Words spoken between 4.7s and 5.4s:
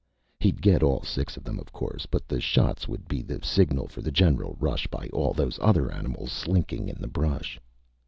by all